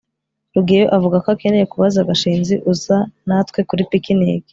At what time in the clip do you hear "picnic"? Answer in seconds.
3.91-4.43